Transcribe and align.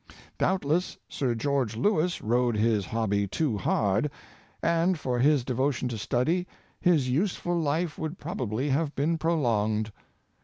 Doubtless 0.39 0.97
Sir 1.07 1.35
George 1.35 1.75
Lewis 1.77 2.23
rode 2.23 2.57
his 2.57 2.87
hobby 2.87 3.27
too 3.27 3.55
hard, 3.59 4.09
and, 4.63 4.93
but 4.93 4.99
for 4.99 5.19
his 5.19 5.45
devotion 5.45 5.87
to 5.89 5.97
study, 5.99 6.47
his 6.79 7.07
useful 7.07 7.59
life 7.61 7.99
would 7.99 8.17
probably 8.17 8.69
have 8.69 8.95
been 8.95 9.19
prolonged. 9.19 9.91